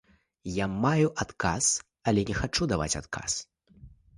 Я 0.53 0.65
маю 0.85 1.11
адказ, 1.25 1.67
але 2.13 2.25
я 2.25 2.29
не 2.33 2.37
хачу 2.41 2.71
даваць 2.73 2.91
адказ. 3.05 3.31